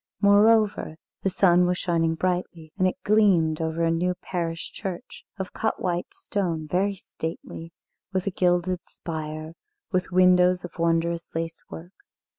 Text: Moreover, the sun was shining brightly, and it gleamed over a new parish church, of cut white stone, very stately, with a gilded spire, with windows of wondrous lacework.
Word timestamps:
Moreover, 0.19 0.97
the 1.21 1.29
sun 1.29 1.67
was 1.67 1.77
shining 1.77 2.15
brightly, 2.15 2.73
and 2.75 2.87
it 2.87 2.95
gleamed 3.03 3.61
over 3.61 3.83
a 3.83 3.91
new 3.91 4.15
parish 4.15 4.71
church, 4.71 5.23
of 5.37 5.53
cut 5.53 5.79
white 5.79 6.11
stone, 6.11 6.67
very 6.67 6.95
stately, 6.95 7.71
with 8.11 8.25
a 8.25 8.31
gilded 8.31 8.83
spire, 8.83 9.53
with 9.91 10.09
windows 10.11 10.65
of 10.65 10.79
wondrous 10.79 11.27
lacework. 11.35 11.93